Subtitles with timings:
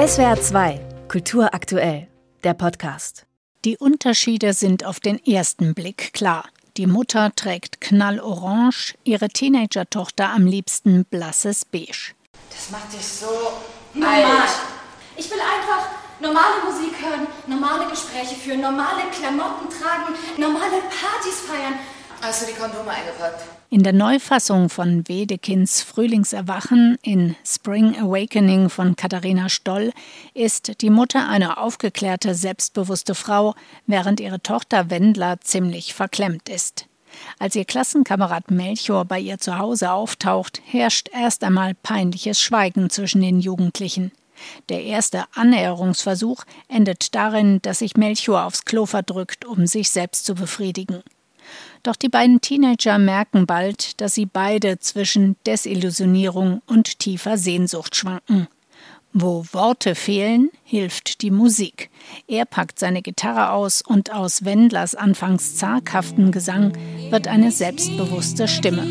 [0.00, 2.08] SWR 2, Kultur aktuell,
[2.42, 3.26] der Podcast.
[3.66, 6.48] Die Unterschiede sind auf den ersten Blick klar.
[6.78, 12.14] Die Mutter trägt knallorange, ihre Teenager-Tochter am liebsten blasses Beige.
[12.48, 13.26] Das macht dich so
[13.92, 14.24] normal.
[14.24, 14.50] Alt.
[15.18, 15.86] Ich will einfach
[16.18, 21.74] normale Musik hören, normale Gespräche führen, normale Klamotten tragen, normale Partys feiern.
[22.22, 23.44] Hast du die Kondome eingepackt?
[23.70, 29.92] In der Neufassung von Wedekinds Frühlingserwachen in Spring Awakening von Katharina Stoll
[30.34, 33.54] ist die Mutter eine aufgeklärte, selbstbewusste Frau,
[33.86, 36.86] während ihre Tochter Wendler ziemlich verklemmt ist.
[37.38, 43.22] Als ihr Klassenkamerad Melchior bei ihr zu Hause auftaucht, herrscht erst einmal peinliches Schweigen zwischen
[43.22, 44.12] den Jugendlichen.
[44.68, 50.34] Der erste Annäherungsversuch endet darin, dass sich Melchior aufs Klo verdrückt, um sich selbst zu
[50.34, 51.02] befriedigen.
[51.82, 58.48] Doch die beiden Teenager merken bald, dass sie beide zwischen Desillusionierung und tiefer Sehnsucht schwanken.
[59.12, 61.90] Wo Worte fehlen, hilft die Musik.
[62.28, 66.72] Er packt seine Gitarre aus und aus Wendlers anfangs zaghaften Gesang
[67.10, 68.86] wird eine selbstbewusste Stimme.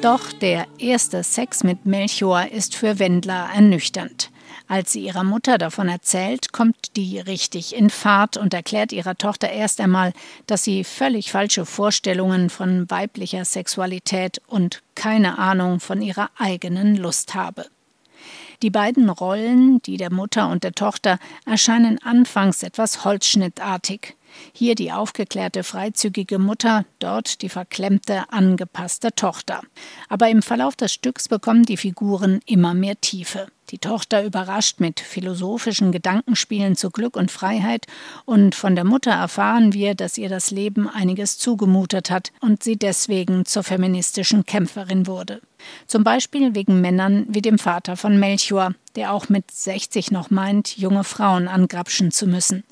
[0.00, 4.30] Doch der erste Sex mit Melchior ist für Wendler ernüchternd.
[4.68, 9.50] Als sie ihrer Mutter davon erzählt, kommt die richtig in Fahrt und erklärt ihrer Tochter
[9.50, 10.12] erst einmal,
[10.46, 17.34] dass sie völlig falsche Vorstellungen von weiblicher Sexualität und keine Ahnung von ihrer eigenen Lust
[17.34, 17.66] habe.
[18.60, 24.16] Die beiden Rollen, die der Mutter und der Tochter, erscheinen anfangs etwas holzschnittartig.
[24.52, 29.62] Hier die aufgeklärte, freizügige Mutter, dort die verklemmte, angepasste Tochter.
[30.08, 33.48] Aber im Verlauf des Stücks bekommen die Figuren immer mehr Tiefe.
[33.70, 37.86] Die Tochter überrascht mit philosophischen Gedankenspielen zu Glück und Freiheit,
[38.24, 42.76] und von der Mutter erfahren wir, dass ihr das Leben einiges zugemutet hat und sie
[42.76, 45.42] deswegen zur feministischen Kämpferin wurde.
[45.86, 50.78] Zum Beispiel wegen Männern wie dem Vater von Melchior, der auch mit 60 noch meint,
[50.78, 52.64] junge Frauen angrapschen zu müssen.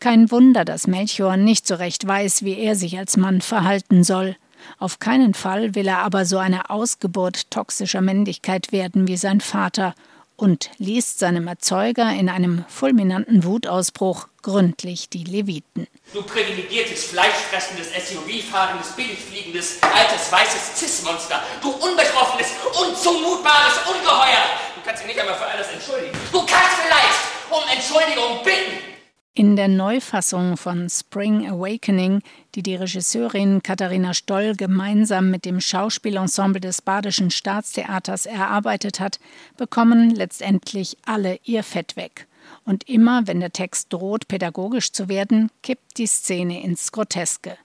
[0.00, 4.34] Kein Wunder, dass Melchior nicht so recht weiß, wie er sich als Mann verhalten soll.
[4.78, 9.94] Auf keinen Fall will er aber so eine Ausgeburt toxischer Männlichkeit werden wie sein Vater
[10.36, 15.86] und liest seinem Erzeuger in einem fulminanten Wutausbruch gründlich die Leviten.
[16.14, 21.42] Du privilegiertes, fleischfressendes, SUV-fahrendes, billigfliegendes, altes, weißes Cis-Monster.
[21.60, 24.44] Du unbetroffenes, unzumutbares Ungeheuer.
[24.76, 26.16] Du kannst dich nicht einmal für alles entschuldigen.
[26.32, 28.99] Du kannst vielleicht um Entschuldigung bitten.
[29.32, 32.20] In der Neufassung von Spring Awakening,
[32.56, 39.20] die die Regisseurin Katharina Stoll gemeinsam mit dem Schauspielensemble des Badischen Staatstheaters erarbeitet hat,
[39.56, 42.26] bekommen letztendlich alle ihr Fett weg.
[42.64, 47.56] Und immer, wenn der Text droht, pädagogisch zu werden, kippt die Szene ins Groteske.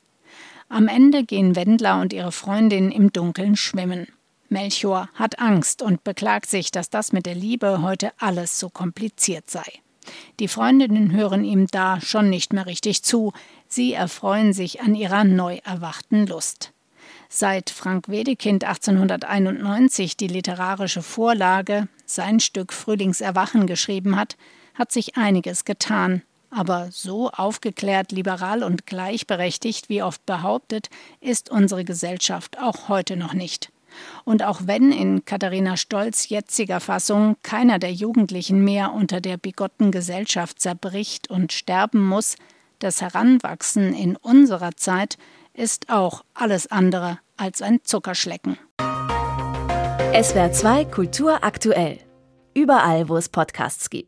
[0.69, 4.05] Am Ende gehen Wendler und ihre Freundin im Dunkeln schwimmen.
[4.49, 9.49] Melchior hat Angst und beklagt sich, dass das mit der Liebe heute alles so kompliziert
[9.49, 9.65] sei.
[10.39, 13.33] Die Freundinnen hören ihm da schon nicht mehr richtig zu,
[13.67, 16.71] sie erfreuen sich an ihrer neu erwachten Lust.
[17.29, 24.37] Seit Frank Wedekind 1891 die literarische Vorlage, sein Stück Frühlingserwachen geschrieben hat,
[24.73, 30.89] hat sich einiges getan, aber so aufgeklärt, liberal und gleichberechtigt wie oft behauptet,
[31.19, 33.71] ist unsere Gesellschaft auch heute noch nicht.
[34.23, 39.91] Und auch wenn in Katharina Stolz jetziger Fassung keiner der Jugendlichen mehr unter der bigotten
[39.91, 42.35] Gesellschaft zerbricht und sterben muss,
[42.79, 45.17] das Heranwachsen in unserer Zeit
[45.53, 48.57] ist auch alles andere als ein Zuckerschlecken.
[50.21, 51.99] SWR 2 Kultur aktuell.
[52.53, 54.05] Überall, wo es Podcasts gibt.